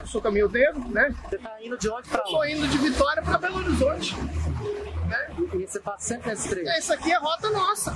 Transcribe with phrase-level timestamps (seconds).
[0.00, 1.12] Eu sou caminhoneiro, né?
[1.28, 2.52] Você tá indo de onde pra onde?
[2.52, 4.14] indo de Vitória para Belo Horizonte.
[4.16, 5.36] Né?
[5.54, 6.70] E você passa sempre nesse trecho?
[6.70, 7.90] Essa aqui é a rota nossa.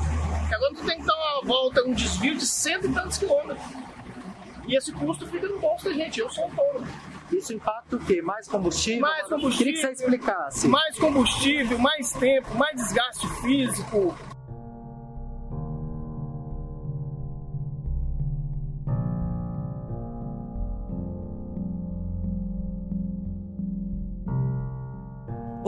[0.53, 3.65] Agora tu tem que dar uma volta, um desvio de cento e tantos quilômetros.
[4.67, 6.19] E esse custo fica no bolso da gente.
[6.19, 6.89] Eu sou autônomo.
[7.31, 8.21] Isso impacta o quê?
[8.21, 9.01] Mais combustível?
[9.01, 9.59] Mais combustível.
[9.59, 10.67] Queria que você explicasse.
[10.67, 14.19] Mais combustível, mais tempo, mais desgaste físico.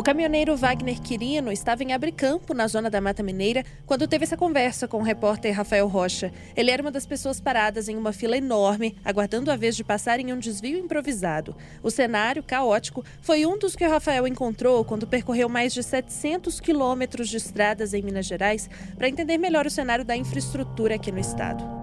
[0.05, 4.87] Caminhoneiro Wagner Quirino estava em Abricampo, na zona da Mata Mineira, quando teve essa conversa
[4.87, 6.31] com o repórter Rafael Rocha.
[6.55, 10.21] Ele era uma das pessoas paradas em uma fila enorme, aguardando a vez de passar
[10.21, 11.57] em um desvio improvisado.
[11.83, 16.61] O cenário, caótico, foi um dos que o Rafael encontrou quando percorreu mais de 700
[16.61, 18.69] quilômetros de estradas em Minas Gerais
[18.99, 21.74] para entender melhor o cenário da infraestrutura aqui no estado.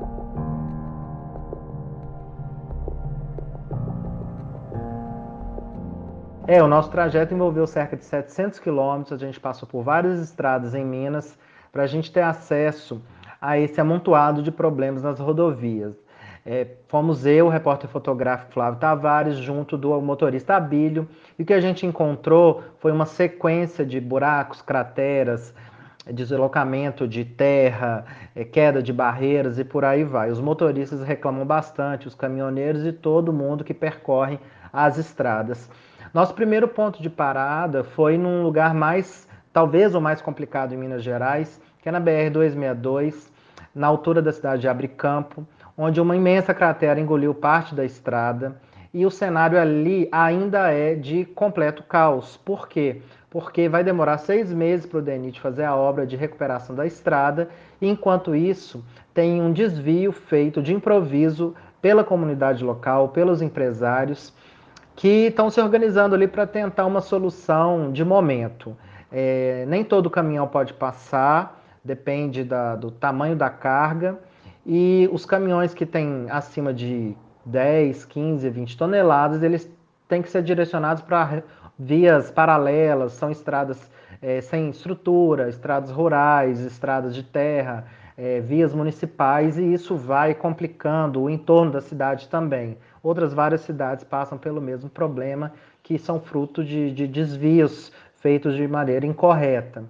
[6.48, 10.74] É, o nosso trajeto envolveu cerca de 700 quilômetros, a gente passou por várias estradas
[10.74, 11.38] em Minas
[11.72, 13.00] para a gente ter acesso
[13.40, 15.96] a esse amontoado de problemas nas rodovias.
[16.44, 21.54] É, fomos eu, o repórter fotográfico Flávio Tavares, junto do motorista Abílio, e o que
[21.54, 25.54] a gente encontrou foi uma sequência de buracos, crateras,
[26.12, 28.04] deslocamento de terra,
[28.36, 30.32] é, queda de barreiras e por aí vai.
[30.32, 34.40] Os motoristas reclamam bastante, os caminhoneiros e todo mundo que percorre
[34.74, 35.70] as estradas.
[36.14, 41.04] Nosso primeiro ponto de parada foi num lugar mais, talvez o mais complicado em Minas
[41.04, 43.32] Gerais, que é na BR-262,
[43.74, 48.60] na altura da cidade de Abricampo, onde uma imensa cratera engoliu parte da estrada
[48.94, 52.36] e o cenário ali ainda é de completo caos.
[52.36, 53.02] Por quê?
[53.30, 57.48] Porque vai demorar seis meses para o DENIT fazer a obra de recuperação da estrada,
[57.80, 64.34] e enquanto isso, tem um desvio feito de improviso pela comunidade local, pelos empresários
[64.96, 68.76] que estão se organizando ali para tentar uma solução de momento.
[69.12, 74.20] É, nem todo caminhão pode passar, depende da, do tamanho da carga,
[74.66, 77.16] e os caminhões que têm acima de
[77.46, 79.70] 10, 15, 20 toneladas, eles
[80.08, 81.44] têm que ser direcionados para
[81.78, 83.90] vias paralelas, são estradas
[84.22, 87.86] é, sem estrutura, estradas rurais, estradas de terra,
[88.18, 92.78] é, vias municipais, e isso vai complicando o entorno da cidade também.
[93.04, 95.52] Outras várias cidades passam pelo mesmo problema,
[95.84, 99.84] que são fruto de, de desvios feitos de maneira incorreta.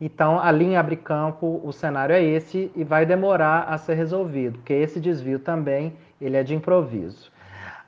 [0.00, 4.74] Então, ali em Abricampo, o cenário é esse e vai demorar a ser resolvido, porque
[4.74, 7.32] esse desvio também ele é de improviso.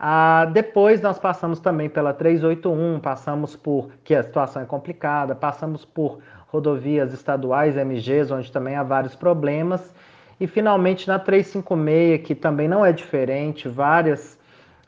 [0.01, 5.85] Ah, depois nós passamos também pela 381, passamos por, que a situação é complicada, passamos
[5.85, 9.93] por rodovias estaduais, MGs, onde também há vários problemas,
[10.41, 14.39] e finalmente na 356, que também não é diferente, várias,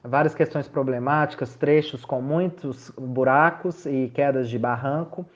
[0.02, 5.26] várias questões problemáticas, trechos com muitos buracos e quedas de barranco.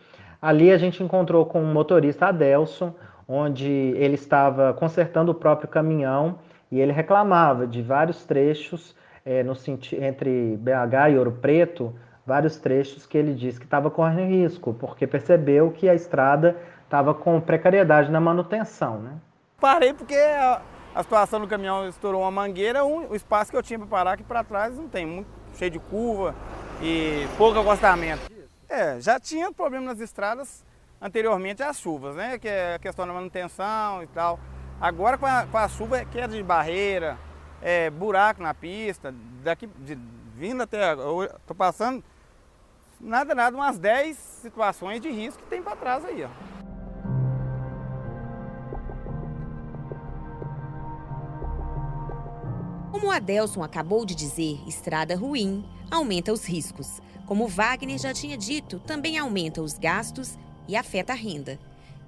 [0.41, 2.95] Ali a gente encontrou com o motorista Adelson,
[3.27, 6.39] onde ele estava consertando o próprio caminhão
[6.71, 9.55] e ele reclamava de vários trechos é, no
[10.01, 11.95] entre BH e Ouro Preto,
[12.27, 17.15] vários trechos que ele disse que estava correndo risco, porque percebeu que a estrada estava
[17.15, 18.99] com precariedade na manutenção.
[18.99, 19.13] Né?
[19.61, 20.63] Parei porque a,
[20.95, 24.13] a situação do caminhão estourou uma mangueira, um, o espaço que eu tinha para parar
[24.13, 26.35] aqui para trás não tem, muito cheio de curva
[26.81, 28.23] e pouco acostamento.
[28.69, 30.65] É, já tinha problema nas estradas
[31.01, 32.39] anteriormente às chuvas, né?
[32.39, 34.41] Que é a questão da manutenção e tal.
[34.81, 37.17] Agora com a, com a chuva é queda de barreira,
[37.63, 39.97] é, buraco na pista, daqui de,
[40.35, 40.97] vindo até.
[41.47, 42.03] Tô passando
[43.05, 46.29] nada, nada, umas 10 situações de risco que tem para trás aí, ó.
[52.91, 57.01] Como o Adelson acabou de dizer, estrada ruim aumenta os riscos.
[57.27, 61.59] Como Wagner já tinha dito, também aumenta os gastos e afeta a renda.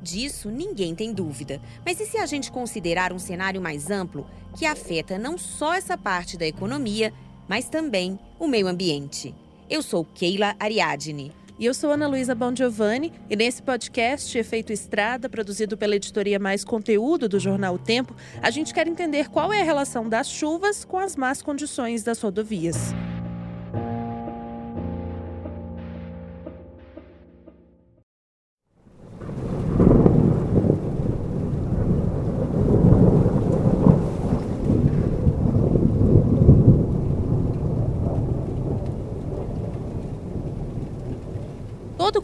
[0.01, 1.61] Disso ninguém tem dúvida.
[1.85, 5.97] Mas e se a gente considerar um cenário mais amplo que afeta não só essa
[5.99, 7.13] parte da economia,
[7.49, 9.35] mas também o meio ambiente?
[9.69, 11.33] Eu sou Keila Ariadne.
[11.59, 16.65] E eu sou Ana Luísa Bongiovanni e nesse podcast Efeito Estrada, produzido pela editoria Mais
[16.65, 20.85] Conteúdo do jornal o Tempo, a gente quer entender qual é a relação das chuvas
[20.85, 22.95] com as más condições das rodovias.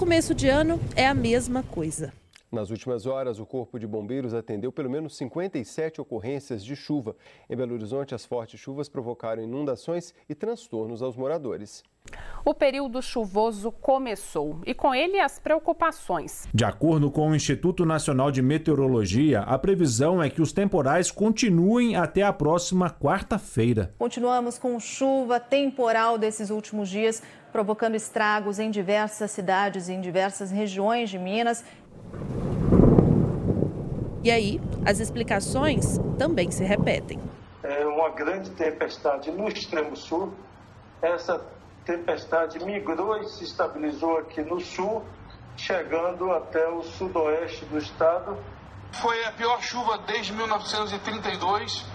[0.02, 2.12] Começo de ano é a mesma coisa.
[2.50, 7.14] Nas últimas horas, o Corpo de Bombeiros atendeu pelo menos 57 ocorrências de chuva.
[7.49, 11.84] Em Belo Horizonte, as fortes chuvas provocaram inundações e transtornos aos moradores.
[12.44, 16.49] O período chuvoso começou e com ele as preocupações.
[16.52, 21.94] De acordo com o Instituto Nacional de Meteorologia, a previsão é que os temporais continuem
[21.94, 23.94] até a próxima quarta-feira.
[23.99, 27.22] Continuamos com chuva temporal desses últimos dias,
[27.52, 31.62] provocando estragos em diversas cidades e em diversas regiões de Minas.
[34.25, 37.20] E aí, as explicações também se repetem.
[37.62, 40.32] É uma grande tempestade no extremo sul.
[41.02, 41.44] Essa
[41.84, 45.04] tempestade migrou e se estabilizou aqui no sul,
[45.56, 48.37] chegando até o sudoeste do estado.
[48.93, 51.91] Foi a pior chuva desde 1932.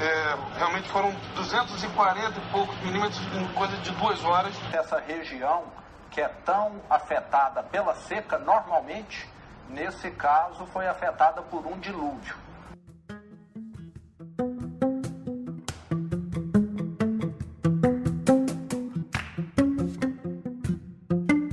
[0.00, 4.54] É, realmente foram 240 e poucos milímetros em coisa de duas horas.
[4.72, 5.64] Essa região
[6.10, 9.28] que é tão afetada pela seca, normalmente,
[9.68, 12.36] nesse caso, foi afetada por um dilúvio.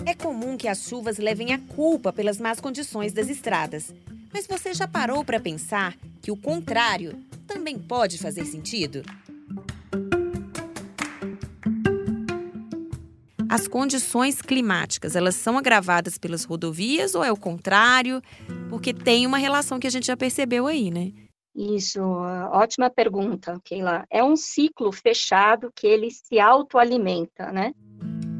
[0.06, 3.94] É comum que as chuvas levem a culpa pelas más condições das estradas.
[4.34, 7.20] Mas você já parou para pensar que o contrário
[7.54, 9.04] também pode fazer sentido?
[13.50, 18.22] As condições climáticas, elas são agravadas pelas rodovias ou é o contrário?
[18.70, 21.12] Porque tem uma relação que a gente já percebeu aí, né?
[21.54, 24.06] Isso, ótima pergunta, Keila.
[24.10, 27.74] É um ciclo fechado que ele se autoalimenta, né?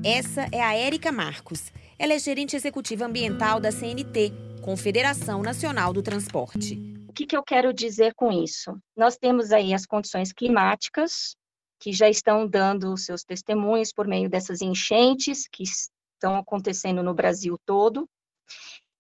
[0.04, 1.74] Essa é a Érica Marcos.
[2.00, 4.32] Ela é gerente executiva ambiental da CNT,
[4.62, 7.01] Confederação Nacional do Transporte.
[7.22, 8.76] Que, que eu quero dizer com isso?
[8.98, 11.36] Nós temos aí as condições climáticas,
[11.80, 17.60] que já estão dando seus testemunhos por meio dessas enchentes que estão acontecendo no Brasil
[17.64, 18.10] todo.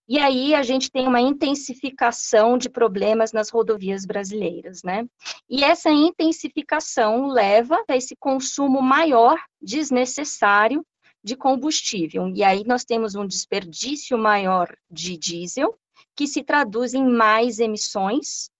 [0.07, 5.07] E aí a gente tem uma intensificação de problemas nas rodovias brasileiras, né?
[5.49, 10.85] E essa intensificação leva a esse consumo maior desnecessário
[11.23, 12.27] de combustível.
[12.35, 15.75] E aí nós temos um desperdício maior de diesel,
[16.21, 18.51] que se traduz em mais emissões,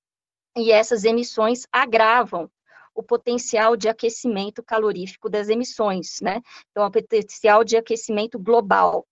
[0.58, 2.50] e essas emissões agravam
[2.96, 6.42] o potencial de aquecimento calorífico das emissões, né?
[6.72, 9.06] Então, o potencial de aquecimento global.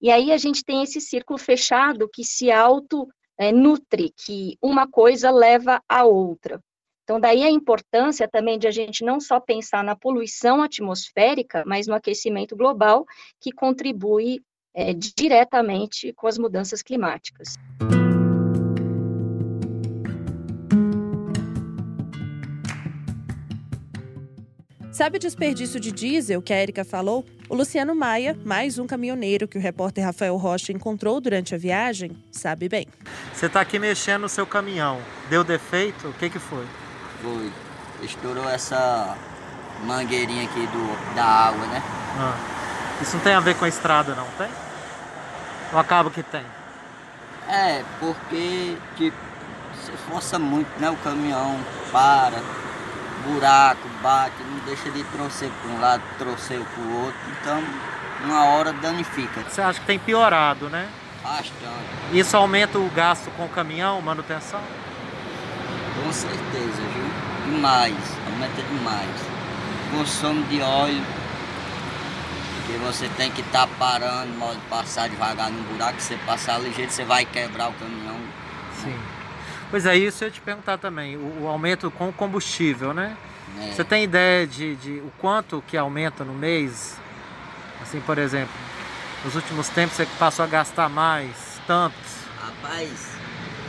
[0.00, 4.86] E aí a gente tem esse círculo fechado que se auto é, nutre, que uma
[4.86, 6.62] coisa leva a outra.
[7.02, 11.88] Então, daí a importância também de a gente não só pensar na poluição atmosférica, mas
[11.88, 13.04] no aquecimento global,
[13.40, 14.40] que contribui
[14.74, 17.54] é, diretamente com as mudanças climáticas.
[24.92, 27.24] Sabe o desperdício de diesel que a Erika falou?
[27.48, 32.12] O Luciano Maia, mais um caminhoneiro que o repórter Rafael Rocha encontrou durante a viagem,
[32.30, 32.86] sabe bem.
[33.32, 35.00] Você está aqui mexendo no seu caminhão.
[35.30, 36.08] Deu defeito?
[36.08, 36.66] O que, que foi?
[37.22, 37.50] Foi.
[38.02, 39.16] Estourou essa
[39.86, 41.82] mangueirinha aqui do, da água, né?
[42.18, 42.59] Ah.
[43.00, 44.48] Isso não tem a ver com a estrada, não tem?
[45.72, 46.44] Ou acaba que tem?
[47.48, 49.16] É, porque tipo,
[49.74, 50.90] você força muito, né?
[50.90, 51.58] O caminhão
[51.90, 52.40] para,
[53.26, 57.62] buraco, bate, não deixa de trouxer para um lado, trouxer para o outro, então
[58.24, 59.42] uma hora danifica.
[59.48, 60.88] Você acha que tem piorado, né?
[61.22, 61.54] Bastante.
[62.12, 64.60] Isso aumenta o gasto com o caminhão, manutenção?
[66.02, 67.52] Com certeza, viu?
[67.52, 67.96] Demais,
[68.26, 69.10] aumenta demais.
[69.90, 71.02] Consumo de óleo,
[72.70, 76.58] que você tem que estar tá parando, modo passar devagar no buraco, se você passar
[76.58, 78.16] ligeiro, você vai quebrar o caminhão.
[78.82, 78.96] Sim.
[79.70, 83.16] Pois é, isso eu ia te perguntar também, o, o aumento com o combustível, né?
[83.60, 83.72] É.
[83.72, 86.96] Você tem ideia de, de o quanto que aumenta no mês?
[87.82, 88.54] Assim, por exemplo,
[89.24, 91.34] nos últimos tempos você passou a gastar mais,
[91.66, 91.94] tanto?
[92.40, 92.90] Rapaz,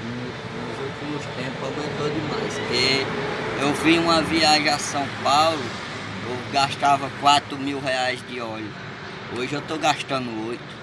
[0.04, 3.06] nos últimos tempos aumentou demais, porque
[3.62, 5.62] eu vi uma viagem a São Paulo,
[6.26, 8.91] eu gastava 4 mil reais de óleo.
[9.38, 10.82] Hoje eu tô gastando 8.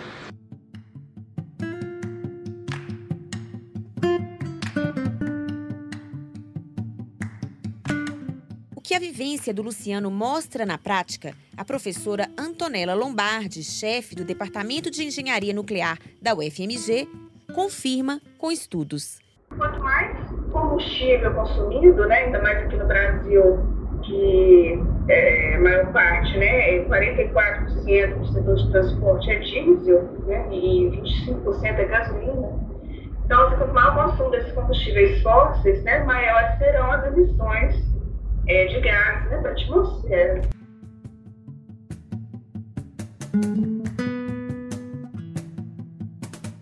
[8.82, 14.90] que a vivência do Luciano mostra na prática, a professora Antonella Lombardi, chefe do Departamento
[14.90, 17.06] de Engenharia Nuclear da UFMG,
[17.54, 19.18] confirma com estudos.
[19.54, 20.16] Quanto mais
[20.50, 23.42] combustível consumido, né, ainda mais aqui no Brasil,
[24.06, 30.90] que é, a maior parte, né, 44% do setor de transporte é diesel né, e
[31.26, 32.68] 25% é gasolina.
[33.24, 37.76] Então, maior o consumo desses combustíveis fósseis, né, maiores serão as emissões
[38.48, 40.42] é, de gás né, para a atmosfera.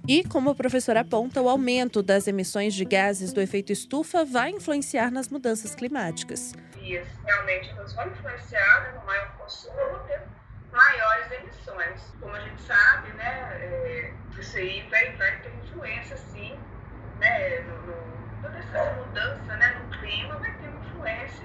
[0.08, 4.50] E, como o professor aponta, o aumento das emissões de gases do efeito estufa vai
[4.50, 6.54] influenciar nas mudanças climáticas.
[6.76, 10.22] Realmente elas vão influenciar né, no maior consumo, vão ter
[10.70, 12.00] maiores emissões.
[12.20, 16.56] Como a gente sabe, né, é, isso aí vai, vai ter influência, sim,
[17.18, 17.94] né, no, no,
[18.42, 21.44] toda essa mudança né, no clima vai ter influência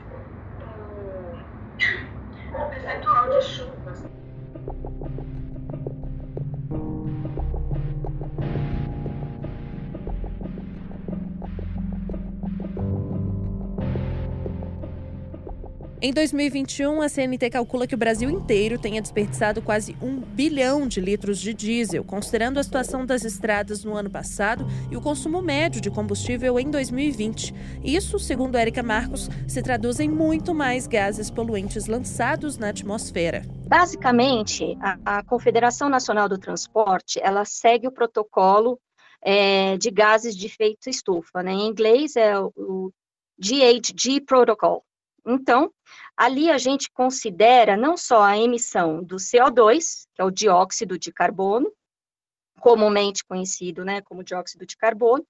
[0.60, 1.44] no,
[2.70, 3.81] percentual de chuvas.
[16.04, 21.00] Em 2021, a CNT calcula que o Brasil inteiro tenha desperdiçado quase um bilhão de
[21.00, 25.80] litros de diesel, considerando a situação das estradas no ano passado e o consumo médio
[25.80, 27.54] de combustível em 2020.
[27.84, 33.44] Isso, segundo Érica Marcos, se traduz em muito mais gases poluentes lançados na atmosfera.
[33.68, 38.80] Basicamente, a, a Confederação Nacional do Transporte ela segue o protocolo
[39.22, 41.44] é, de gases de efeito estufa.
[41.44, 41.52] Né?
[41.52, 42.92] Em inglês é o,
[43.42, 44.84] GHG Protocol.
[45.26, 45.72] Então,
[46.18, 51.12] ali a gente considera não só a emissão do CO2, que é o dióxido de
[51.12, 51.72] carbono,
[52.60, 55.26] comumente conhecido né, como dióxido de carbono,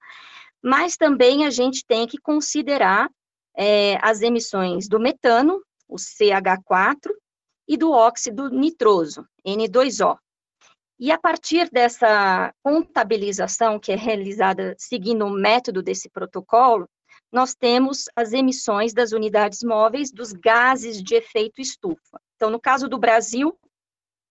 [0.62, 3.10] mas também a gente tem que considerar
[3.56, 7.10] é, as emissões do metano, o CH4,
[7.68, 10.18] e do óxido nitroso, N2O.
[10.98, 16.88] E a partir dessa contabilização que é realizada seguindo o método desse protocolo,
[17.32, 22.20] nós temos as emissões das unidades móveis dos gases de efeito estufa.
[22.36, 23.58] Então, no caso do Brasil,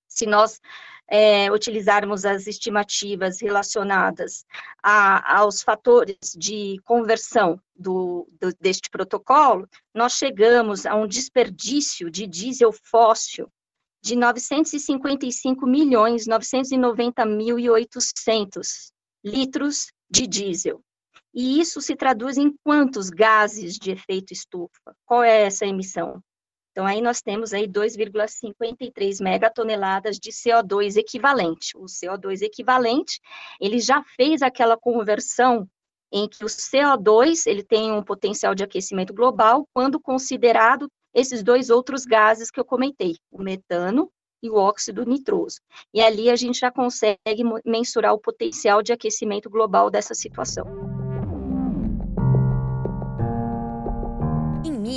[0.08, 0.62] se nós
[1.08, 4.46] é, utilizarmos as estimativas relacionadas
[4.84, 12.27] a, aos fatores de conversão do, do, deste protocolo, nós chegamos a um desperdício de
[12.27, 13.51] diesel fóssil
[14.03, 18.91] de 955 milhões 990 mil e 800
[19.24, 20.81] litros de diesel.
[21.34, 24.96] E isso se traduz em quantos gases de efeito estufa?
[25.06, 26.22] Qual é essa emissão?
[26.72, 31.78] Então, aí nós temos aí 2,53 megatoneladas de CO2 equivalente.
[31.78, 33.20] O CO2 equivalente,
[33.60, 35.68] ele já fez aquela conversão
[36.12, 41.70] em que o CO2, ele tem um potencial de aquecimento global quando considerado esses dois
[41.70, 44.10] outros gases que eu comentei, o metano
[44.42, 45.60] e o óxido nitroso.
[45.94, 50.66] E ali a gente já consegue mensurar o potencial de aquecimento global dessa situação.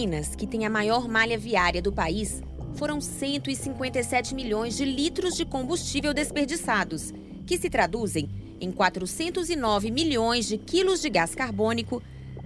[0.05, 2.43] Minas, que tem a maior malha viária do país,
[2.75, 7.11] foram 157 milhões de litros de combustível desperdiçados,
[7.47, 8.29] que se traduzem
[8.61, 12.03] em 409 milhões de quilos de gás carbônico,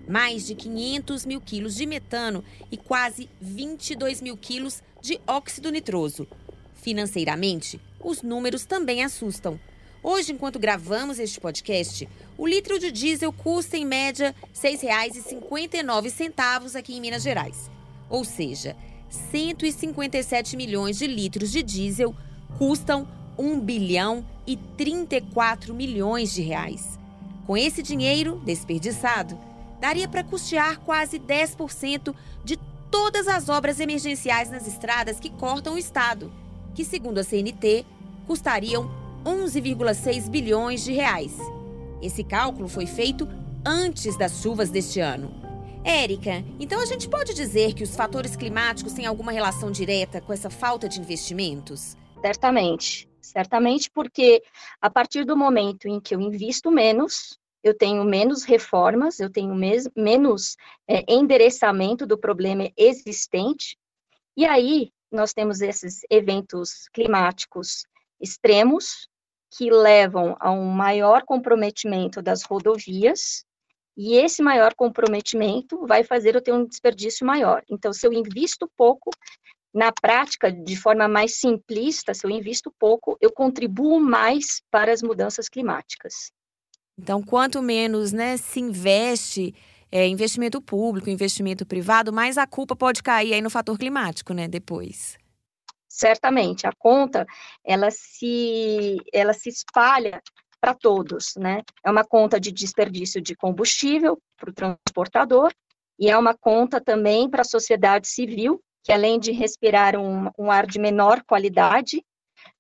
[0.09, 6.29] mais de 500 mil quilos de metano e quase 22 mil quilos de óxido nitroso.
[6.75, 9.59] Financeiramente, os números também assustam.
[10.03, 16.97] Hoje, enquanto gravamos este podcast, o litro de diesel custa em média R$ 6,59 aqui
[16.97, 17.69] em Minas Gerais.
[18.09, 18.77] Ou seja,
[19.31, 22.15] 157 milhões de litros de diesel
[22.59, 26.97] custam 1 bilhão e 34 milhões de reais.
[27.45, 29.37] Com esse dinheiro desperdiçado,
[29.81, 32.15] daria para custear quase 10%
[32.45, 32.57] de
[32.91, 36.33] todas as obras emergenciais nas estradas que cortam o estado,
[36.75, 37.85] que, segundo a CNT,
[38.27, 38.98] custariam
[39.29, 41.37] 11,6 bilhões de reais.
[42.01, 43.29] Esse cálculo foi feito
[43.63, 45.31] antes das chuvas deste ano.
[45.85, 50.33] Érica, então a gente pode dizer que os fatores climáticos têm alguma relação direta com
[50.33, 51.95] essa falta de investimentos?
[52.23, 53.07] Certamente.
[53.21, 54.43] Certamente porque
[54.81, 59.55] a partir do momento em que eu invisto menos, eu tenho menos reformas, eu tenho
[59.55, 60.57] mes- menos
[60.89, 63.77] é, endereçamento do problema existente,
[64.35, 67.85] e aí nós temos esses eventos climáticos
[68.19, 69.07] extremos,
[69.51, 73.45] que levam a um maior comprometimento das rodovias,
[73.97, 77.65] e esse maior comprometimento vai fazer eu ter um desperdício maior.
[77.69, 79.11] Então, se eu invisto pouco,
[79.75, 85.03] na prática, de forma mais simplista, se eu invisto pouco, eu contribuo mais para as
[85.03, 86.31] mudanças climáticas.
[86.97, 89.55] Então, quanto menos né, se investe,
[89.91, 94.47] é, investimento público, investimento privado, mais a culpa pode cair aí no fator climático, né,
[94.47, 95.19] depois
[95.99, 97.27] certamente a conta
[97.65, 100.23] ela se ela se espalha
[100.61, 101.63] para todos, né?
[101.85, 105.53] É uma conta de desperdício de combustível para o transportador
[105.99, 110.51] e é uma conta também para a sociedade civil que além de respirar um, um,
[110.51, 112.03] ar de menor qualidade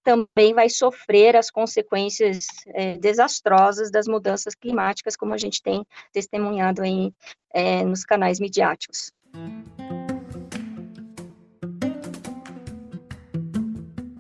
[0.02, 6.84] também vai sofrer as consequências é, desastrosas das mudanças climáticas, como a gente tem testemunhado
[6.84, 7.14] em,
[7.52, 9.10] é, nos canais midiáticos.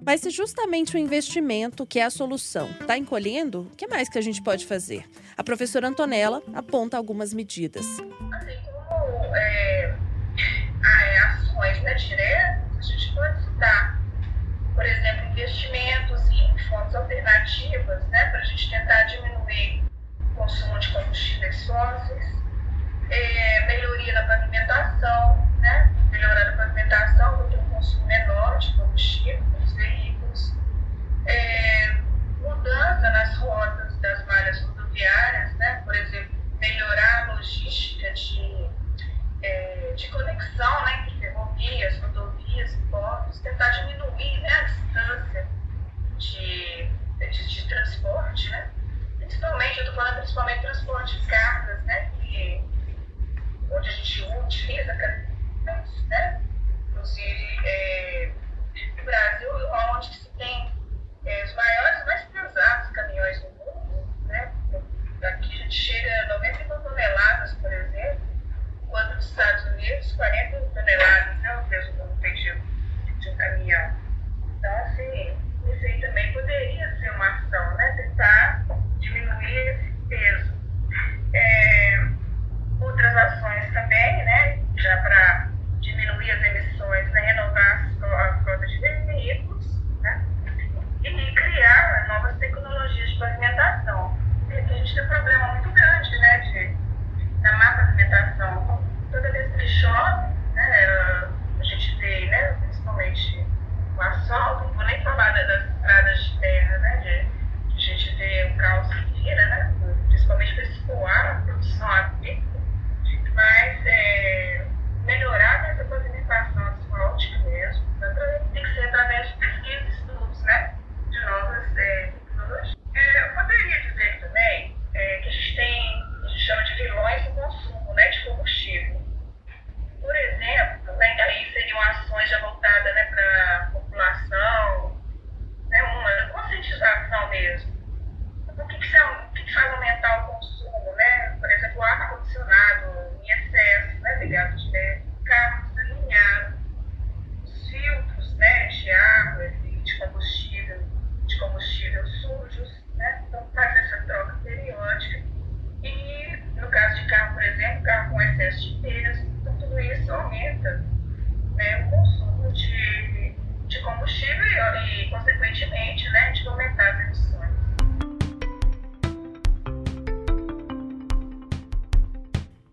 [0.08, 4.16] Mas se justamente o investimento, que é a solução, está encolhendo, o que mais que
[4.16, 5.04] a gente pode fazer?
[5.36, 7.84] A professora Antonella aponta algumas medidas.
[7.84, 8.56] Assim
[8.88, 9.94] como é,
[10.82, 14.00] é ações né, diretas, a gente pode citar,
[14.74, 19.27] por exemplo, investimentos em fontes alternativas, né, para a gente tentar diminuir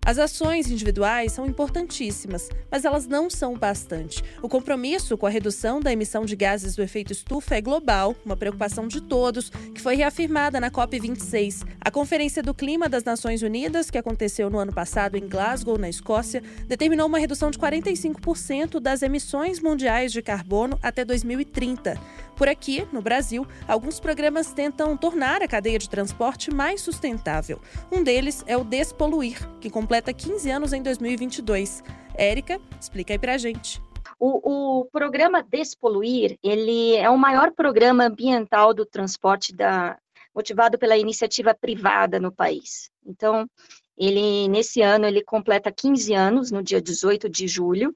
[0.05, 4.23] As ações individuais são importantíssimas, mas elas não são bastante.
[4.39, 8.37] O compromisso com a redução da emissão de gases do efeito estufa é global, uma
[8.37, 11.65] preocupação de todos, que foi reafirmada na COP26.
[11.81, 15.89] A Conferência do Clima das Nações Unidas, que aconteceu no ano passado em Glasgow, na
[15.89, 21.99] Escócia, determinou uma redução de 45% das emissões mundiais de carbono até 2030.
[22.35, 27.59] Por aqui, no Brasil, alguns programas tentam tornar a cadeia de transporte mais sustentável.
[27.91, 31.83] Um deles é o Despoluir, que completa 15 anos em 2022.
[32.17, 33.81] Érica, explica aí pra gente.
[34.19, 39.97] O, o, programa Despoluir, ele é o maior programa ambiental do transporte da,
[40.33, 42.89] motivado pela iniciativa privada no país.
[43.05, 43.49] Então,
[43.97, 47.95] ele nesse ano ele completa 15 anos no dia 18 de julho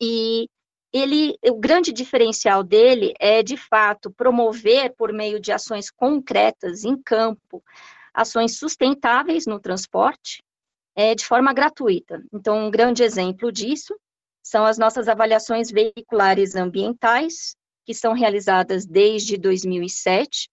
[0.00, 0.48] e
[0.92, 6.96] ele, o grande diferencial dele é, de fato, promover, por meio de ações concretas em
[6.96, 7.62] campo,
[8.14, 10.42] ações sustentáveis no transporte,
[10.98, 12.20] é, de forma gratuita.
[12.32, 13.96] Então, um grande exemplo disso
[14.42, 17.54] são as nossas avaliações veiculares ambientais,
[17.86, 20.50] que são realizadas desde 2007,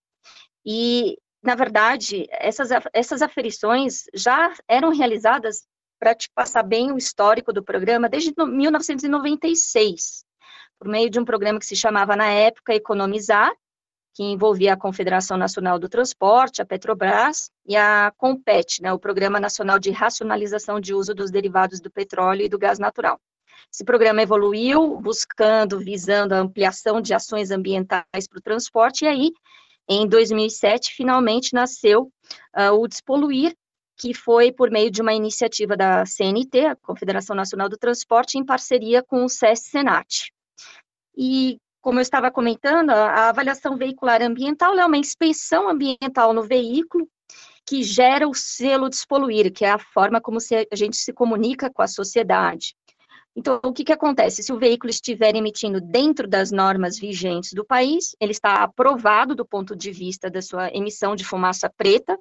[0.64, 5.66] e, na verdade, essas, essas aferições já eram realizadas
[6.00, 10.24] para te passar bem o histórico do programa desde 1996
[10.78, 13.52] por meio de um programa que se chamava, na época, Economizar,
[14.16, 19.42] que envolvia a Confederação Nacional do Transporte, a Petrobras, e a COMPET, né, o Programa
[19.42, 23.20] Nacional de Racionalização de Uso dos Derivados do Petróleo e do Gás Natural.
[23.72, 29.32] Esse programa evoluiu, buscando, visando a ampliação de ações ambientais para o transporte, e aí,
[29.90, 32.10] em 2007, finalmente nasceu
[32.56, 33.54] uh, o Despoluir,
[33.98, 38.46] que foi por meio de uma iniciativa da CNT, a Confederação Nacional do Transporte, em
[38.46, 40.32] parceria com o SES-SENAT.
[41.18, 47.08] E, como eu estava comentando, a avaliação veicular ambiental é uma inspeção ambiental no veículo
[47.64, 51.84] que gera o selo despoluir, que é a forma como a gente se comunica com
[51.84, 52.76] a sociedade.
[53.36, 54.42] Então, o que, que acontece?
[54.42, 59.46] Se o veículo estiver emitindo dentro das normas vigentes do país, ele está aprovado do
[59.46, 62.18] ponto de vista da sua emissão de fumaça preta,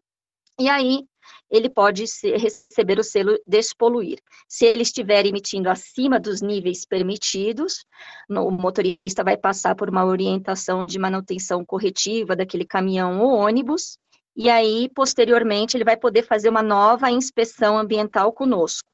[0.61, 1.07] e aí
[1.51, 4.19] ele pode ser, receber o selo despoluir.
[4.49, 7.85] Se ele estiver emitindo acima dos níveis permitidos,
[8.29, 13.99] o motorista vai passar por uma orientação de manutenção corretiva daquele caminhão ou ônibus,
[14.37, 18.89] e aí, posteriormente, ele vai poder fazer uma nova inspeção ambiental conosco.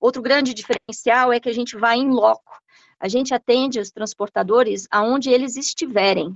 [0.00, 2.52] Outro grande diferencial é que a gente vai em loco.
[2.98, 6.34] A gente atende os transportadores aonde eles estiverem.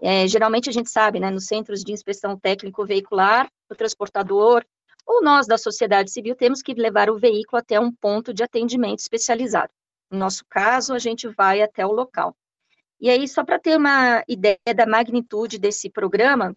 [0.00, 4.64] É, geralmente a gente sabe, né, nos centros de inspeção técnico-veicular, o transportador
[5.06, 9.00] ou nós da sociedade civil temos que levar o veículo até um ponto de atendimento
[9.00, 9.72] especializado.
[10.10, 12.36] No nosso caso, a gente vai até o local.
[13.00, 16.56] E aí, só para ter uma ideia da magnitude desse programa,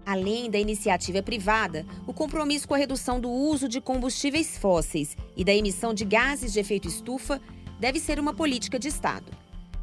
[0.06, 5.44] Além da iniciativa privada, o compromisso com a redução do uso de combustíveis fósseis e
[5.44, 7.42] da emissão de gases de efeito estufa
[7.78, 9.30] deve ser uma política de Estado.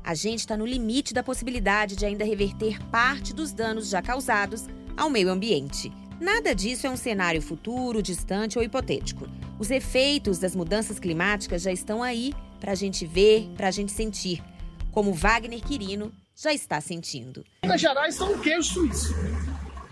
[0.02, 4.66] A gente está no limite da possibilidade de ainda reverter parte dos danos já causados
[4.96, 5.92] ao meio ambiente.
[6.20, 9.28] Nada disso é um cenário futuro, distante ou hipotético.
[9.58, 13.92] Os efeitos das mudanças climáticas já estão aí para a gente ver, para a gente
[13.92, 14.42] sentir,
[14.90, 17.44] como Wagner Quirino já está sentindo.
[17.62, 19.14] Minas Gerais são um queijo suíço.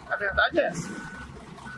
[0.09, 0.89] A verdade é essa.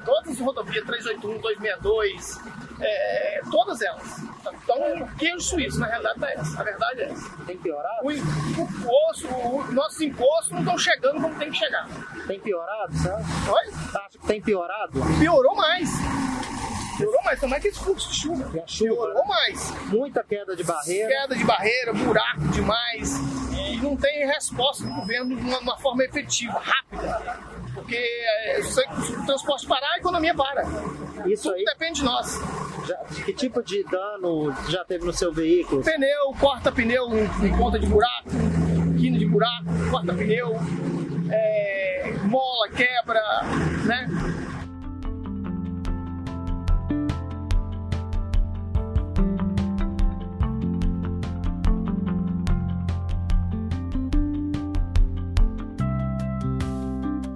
[0.04, 2.38] Todas as rodovias 381, 262,
[2.80, 4.33] é, todas elas.
[4.76, 6.60] Então, queijo suíço, na realidade é essa.
[6.60, 7.36] A verdade é essa.
[7.46, 8.06] Tem piorado?
[8.06, 11.88] O, o osso, o, nossos impostos não estão chegando como tem que chegar.
[12.26, 13.24] Tem piorado, sabe?
[13.48, 13.72] Oi?
[14.06, 15.00] Acho que tem piorado?
[15.18, 15.90] Piorou mais.
[16.96, 18.50] Piorou mais, também que esse fluxo de chuva.
[18.54, 19.28] E a chuva Piorou né?
[19.28, 19.70] mais.
[19.86, 21.08] Muita queda de barreira.
[21.08, 23.18] Queda de barreira, buraco demais.
[23.52, 27.63] E não tem resposta do governo de uma, uma forma efetiva, rápida.
[27.74, 30.62] Porque é, se o transporte parar, a economia para.
[31.26, 31.64] Isso Tudo aí.
[31.64, 32.40] depende de nós.
[32.86, 35.82] Já, que tipo de dano já teve no seu veículo?
[35.82, 38.30] Pneu, corta pneu em, ponta de buraco,
[38.98, 40.54] quina de buraco, corta pneu,
[41.30, 43.22] é, mola, quebra,
[43.84, 44.08] né?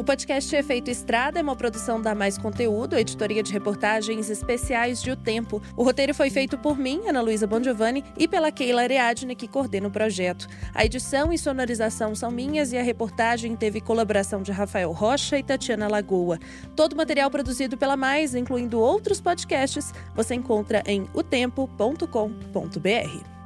[0.08, 5.16] Podcast Efeito Estrada é uma produção da Mais Conteúdo, editoria de reportagens especiais de O
[5.16, 5.60] Tempo.
[5.76, 9.86] O roteiro foi feito por mim, Ana Luísa Bongiovanni, e pela Keila Ariadne, que coordena
[9.86, 10.48] o projeto.
[10.74, 15.42] A edição e sonorização são minhas e a reportagem teve colaboração de Rafael Rocha e
[15.42, 16.38] Tatiana Lagoa.
[16.74, 23.37] Todo o material produzido pela Mais, incluindo outros podcasts, você encontra em otempo.com.br.